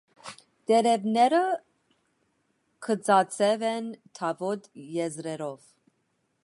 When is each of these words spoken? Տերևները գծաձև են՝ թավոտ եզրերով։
Տերևները 0.69 1.41
գծաձև 2.87 3.67
են՝ 3.73 3.93
թավոտ 4.21 4.69
եզրերով։ 4.99 5.67